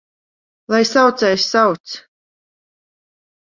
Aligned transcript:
Lai 0.75 0.79
saucējs 0.93 1.47
sauc! 1.53 1.95